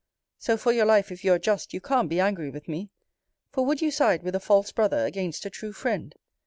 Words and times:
So, 0.39 0.57
for 0.57 0.71
your 0.71 0.87
life, 0.87 1.11
if 1.11 1.23
you 1.23 1.31
are 1.31 1.37
just, 1.37 1.75
you 1.75 1.79
can't 1.79 2.09
be 2.09 2.19
angry 2.19 2.49
with 2.49 2.67
me: 2.67 2.89
For 3.51 3.63
would 3.67 3.83
you 3.83 3.91
side 3.91 4.23
with 4.23 4.33
a 4.33 4.39
false 4.39 4.71
brother 4.71 5.05
against 5.05 5.45
a 5.45 5.51
true 5.51 5.73
friend? 5.73 6.15